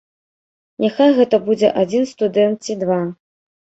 [0.85, 3.01] Няхай гэта будзе адзін студэнт ці два!